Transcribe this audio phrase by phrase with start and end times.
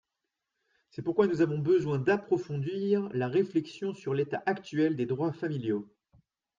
[0.89, 5.87] C’est pourquoi nous avons besoin d’approfondir la réflexion sur l’état actuel des droits familiaux.